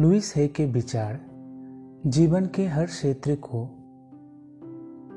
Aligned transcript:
Louis 0.00 0.36
है 0.36 0.48
के 0.48 0.66
विचार 0.66 1.20
जीवन 2.06 2.46
के 2.46 2.66
हर 2.66 2.86
क्षेत्र 2.86 3.34
को 3.34 3.68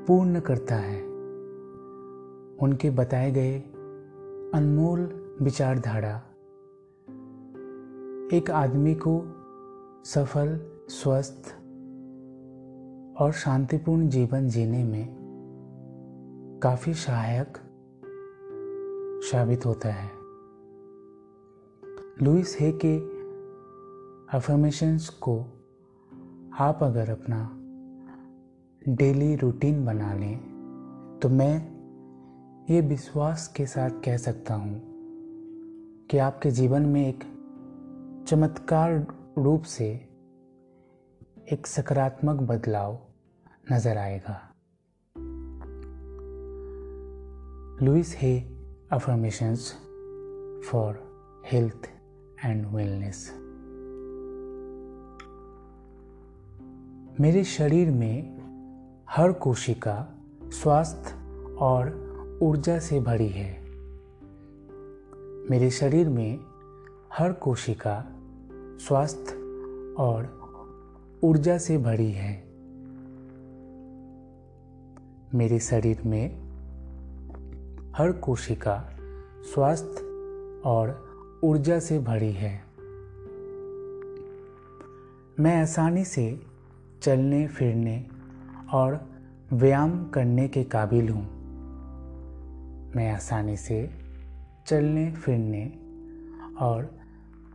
पूर्ण 0.06 0.40
करता 0.40 0.74
है। 0.74 1.02
उनके 2.62 2.90
बताए 2.90 3.30
गए 3.30 3.58
अनमोल 4.54 5.00
विचारधारा 5.42 6.16
एक 8.36 8.50
आदमी 8.50 8.94
को 8.94 9.22
सफल, 10.04 10.60
स्वस्थ 10.88 11.48
और 13.22 13.32
शांतिपूर्ण 13.32 14.08
जीवन 14.08 14.48
जीने 14.48 14.84
में 14.84 15.08
काफ़ी 16.62 16.94
सहायक 16.94 17.58
साबित 19.32 19.66
होता 19.66 19.88
है। 19.88 20.10
लुइस 22.22 22.56
हे 22.60 22.72
के 22.72 23.11
अफर्मेशंस 24.32 25.08
को 25.08 25.40
आप 26.58 26.78
अगर 26.82 27.10
अपना 27.10 27.50
डेली 28.88 29.36
रूटीन 29.36 29.84
बना 29.86 30.14
लें 30.14 30.38
तो 31.22 31.28
मैं 31.28 31.58
ये 32.70 32.80
विश्वास 32.80 33.48
के 33.56 33.66
साथ 33.66 33.90
कह 33.90 34.16
सकता 34.16 34.54
हूँ 34.54 34.82
कि 36.10 36.18
आपके 36.18 36.50
जीवन 36.50 36.82
में 36.82 37.08
एक 37.08 37.24
चमत्कार 38.28 39.06
रूप 39.38 39.62
से 39.62 39.90
एक 41.52 41.66
सकारात्मक 41.66 42.36
बदलाव 42.36 43.06
नज़र 43.72 43.96
आएगा। 43.96 44.52
Louise 47.86 48.16
Hay 48.18 48.40
affirmations 48.92 49.72
for 50.70 51.12
health 51.46 51.90
and 52.44 52.66
wellness 52.66 53.41
मेरे 57.20 57.44
शरीर 57.44 57.90
में 57.90 58.38
हर 59.10 59.32
कोशिका 59.32 60.08
स्वास्थ्य 60.44 61.14
और 61.60 61.86
ऊर्जा 62.42 62.78
से 62.78 63.00
भरी 63.00 63.28
है। 63.28 63.62
मेरे 65.50 65.70
शरीर 65.70 66.08
में 66.08 66.38
हर 67.12 67.32
कोशिका 67.32 68.06
स्वास्थ्य 68.54 69.34
और 69.98 70.42
ऊर्जा 71.22 71.58
से 71.58 71.78
भरी 71.78 72.12
है। 72.12 72.44
मेरे 75.34 75.58
शरीर 75.58 76.02
में 76.06 76.28
हर 77.96 78.12
कोशिका 78.12 78.96
स्वास्थ्य 79.42 80.04
और 80.64 81.12
ऊर्जा 81.44 81.78
से 81.78 81.98
भरी 81.98 82.32
है। 82.32 82.64
मैं 85.40 85.62
आसानी 85.62 86.04
से 86.04 86.51
चलने, 87.02 87.46
फिरने 87.46 88.06
और 88.72 89.10
व्यायाम 89.52 90.08
करने 90.08 90.48
के 90.48 90.64
काबिल 90.64 91.08
हूँ। 91.08 91.22
मैं 92.96 93.12
आसानी 93.12 93.56
से 93.56 93.90
चलने, 94.66 95.12
फिरने 95.12 95.66
और 96.60 96.98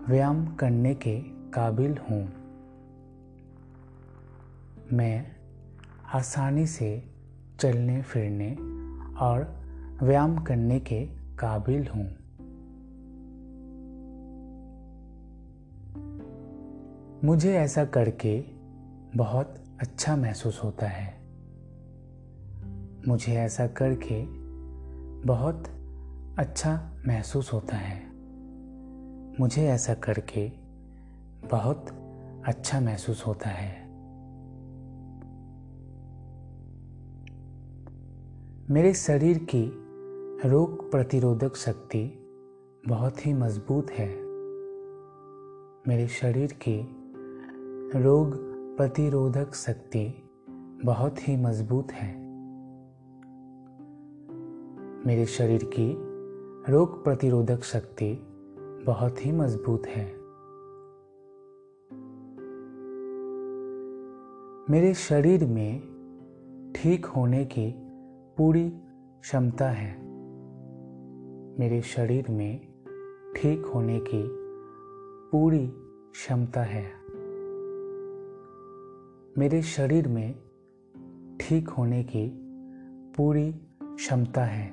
व्यायाम 0.08 0.56
करने 0.56 0.95
के 0.95 1.20
काबिल 1.54 1.98
हूँ। 1.98 2.30
मैं 4.94 5.26
आसानी 6.14 6.67
से 6.67 7.04
चलने, 7.59 8.02
फिरने 8.02 8.52
और 9.16 9.56
व्यायाम 10.04 10.38
करने 10.38 10.80
के 10.80 11.06
काबिल 11.39 11.88
हूँ। 11.88 12.09
मुझे 17.23 17.54
ऐसा 17.54 17.86
करके 17.86 18.57
बहुत 19.16 19.64
अच्छा 19.82 20.16
महसूस 20.16 20.62
होता 20.64 20.88
है। 20.88 21.18
मुझे 23.08 23.34
ऐसा 23.34 23.68
करके 23.68 24.26
बहुत 25.28 25.64
अच्छा 26.40 27.02
महसूस 27.08 27.54
होता 27.54 27.78
है। 27.78 28.08
मुझे 29.40 29.67
ऐसा 29.67 29.94
करके 29.94 30.48
बहुत 31.48 31.86
अच्छा 32.46 32.80
महसूस 32.80 33.28
होता 33.28 33.50
है। 33.50 33.88
मेरे 38.70 38.94
शरीर 38.94 39.38
की 39.56 39.72
रोग 40.50 40.92
प्रतिरोधक 40.92 41.56
शक्ति 41.56 42.30
बहुत 42.88 43.26
ही 43.26 43.34
मज़बूत 43.34 43.92
है। 43.92 44.10
मेरे 45.88 46.08
शरीर 46.08 46.52
की 46.52 46.88
रोग 48.00 48.57
प्रतिरोधक 48.77 49.54
शक्ति 49.54 50.30
बहुत 50.86 51.27
ही 51.27 51.38
मज़बूत 51.38 51.92
है। 51.92 52.17
मेरे 55.08 55.26
शरीर 55.26 55.64
की 55.64 55.93
रोग 56.71 57.04
प्रतिरोधक 57.04 57.64
शक्ति 57.64 58.27
बहुत 58.86 59.26
ही 59.26 59.32
मज़बूत 59.32 59.87
है। 59.87 60.05
मेरे 64.73 64.93
शरीर 64.93 65.45
में 65.45 65.80
ठीक 66.76 67.05
होने 67.05 67.45
की 67.45 67.73
पूरी 68.37 68.70
क्षमता 69.21 69.70
है। 69.70 70.02
मेरे 71.60 71.82
शरीर 71.82 72.26
में 72.30 72.60
ठीक 73.36 73.66
होने 73.66 73.99
की 73.99 74.27
पूरी 75.32 75.67
क्षमता 76.11 76.61
है। 76.61 76.97
मेरे 79.37 79.61
शरीर 79.61 80.08
में 80.08 80.33
ठीक 81.42 81.70
होने 81.70 82.03
की 82.03 82.31
पूरी 83.17 83.52
क्षमता 83.83 84.43
है। 84.43 84.71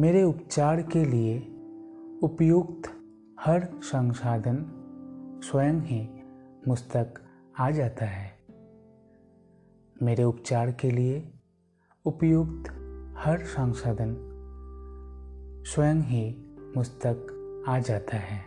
मेरे 0.00 0.22
उपचार 0.22 0.82
के 0.82 1.04
लिए 1.04 1.38
उपयुक्त 2.22 2.82
हर 3.40 3.68
संसाधन 3.82 4.66
स्वयं 5.44 5.80
ही 5.80 6.08
मुझ 6.68 6.78
तक 6.78 7.14
आ 7.58 7.70
जाता 7.70 8.06
है। 8.06 8.38
मेरे 10.02 10.24
उपचार 10.24 10.72
के 10.72 10.90
लिए 10.90 11.32
उपयुक्त 12.04 12.70
हर 13.18 13.38
संसाधन 13.40 14.16
स्वयं 15.66 15.96
ही 15.96 16.54
मुझ 16.76 16.88
तक 16.88 17.32
आ 17.68 17.78
जाता 17.78 18.16
है। 18.16 18.40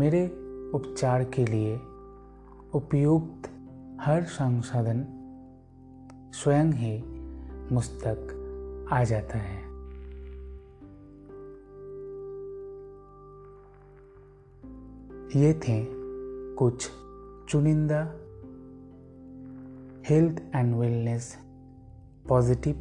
मेरे 0.00 0.43
उपचार 0.74 1.24
के 1.24 1.44
लिए 1.44 1.76
उपयुक्त 2.74 3.50
हर 4.00 4.24
संसाधन 4.24 5.06
स्वयं 6.34 6.72
ही 6.72 7.02
मुझ 7.74 7.84
तक 7.88 8.40
आ 8.92 9.04
जाता 9.04 9.38
है। 9.38 9.62
ये 15.42 15.54
थे 15.54 15.86
कुछ 16.54 16.90
चुनिंदा 17.48 18.02
health 20.08 20.42
and 20.54 20.74
wellness 20.74 21.36
positive 22.28 22.74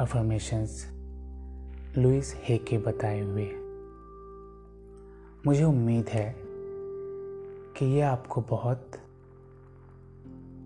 affirmations 0.00 0.92
Louise 1.98 2.34
Hay 2.36 2.58
के 2.58 2.78
बताए 2.78 3.20
हुए। 3.20 3.52
मुझे 5.46 5.64
उम्मीद 5.64 6.08
है 6.08 6.41
कि 7.76 7.86
ये 7.86 8.00
आपको 8.00 8.40
बहुत 8.40 8.90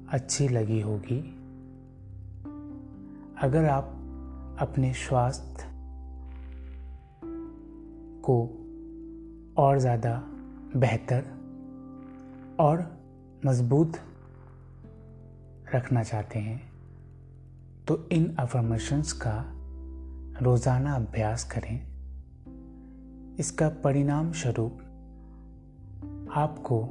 अच्छी 0.09 0.49
लगी 0.49 0.81
होगी। 0.81 1.19
अगर 3.43 3.65
आप 3.65 3.93
अपने 4.61 4.93
स्वास्थ्य 4.95 5.65
को 8.23 8.39
और 9.59 9.79
ज़्यादा 9.79 10.15
बेहतर 10.77 11.25
और 12.61 12.85
मज़बूत 13.47 13.99
रखना 15.75 16.03
चाहते 16.03 16.39
हैं 16.39 16.61
तो 17.89 18.09
इन 18.13 18.35
अफर्मेशंस 18.39 19.13
का 19.13 19.37
रोज़ाना 20.43 20.95
अभ्यास 20.95 21.45
करें। 21.45 21.77
इसका 23.39 23.69
परिणाम 23.85 24.33
स्वरूप 24.33 24.79
आपको 26.37 26.85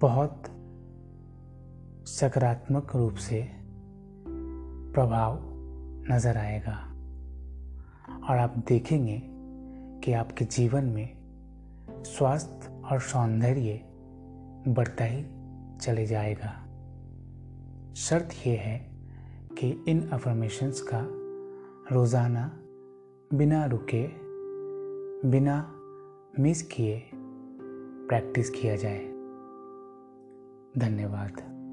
बहुत 0.00 0.42
सकारात्मक 2.06 2.96
रूप 2.96 3.14
से 3.14 3.48
प्रभाव 4.94 5.38
नज़र 6.12 6.36
आएगा। 6.36 6.90
और 8.30 8.38
आप 8.38 8.54
देखेंगे 8.68 9.22
कि 10.04 10.12
आपके 10.12 10.44
जीवन 10.44 10.84
में 10.84 11.16
स्वास्थ्य 11.90 12.82
और 12.84 13.00
सौंदर्य 13.00 13.80
बढ़ता 14.68 15.04
ही 15.04 15.24
चले 15.78 16.06
जाएगा। 16.06 16.66
शर्त 17.94 18.28
यह 18.46 18.60
है 18.60 18.90
कि 19.58 19.84
इन 19.88 20.08
अफर्मेशंस 20.08 20.80
का 20.80 21.06
रोज़ाना 21.94 22.52
बिना 23.36 23.64
रुके, 23.64 24.06
बिना 25.28 25.73
मिस 26.40 26.62
किए 26.62 27.10
प्रैक्टिस 28.08 28.50
किया 28.50 28.76
जाए। 28.76 29.04
धन्यवाद। 30.78 31.63